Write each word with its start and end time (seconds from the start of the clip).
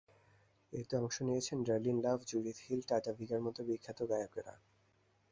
এতে 0.73 0.93
অংশ 0.97 1.17
নিয়েছেন 1.21 1.57
ডারলিন 1.63 1.97
লাভ, 2.05 2.17
জুডিথ 2.25 2.57
হিল, 2.65 2.81
টাটা 2.87 3.11
ভিগার 3.17 3.41
মতো 3.41 3.59
বিখ্যাত 3.63 3.99
গায়কেরা। 4.09 4.53